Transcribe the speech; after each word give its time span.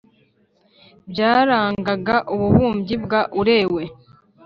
byarangaga 1.11 2.15
ububumbyi 2.33 2.95
bwa 3.03 3.21
Urewe 3.39 3.83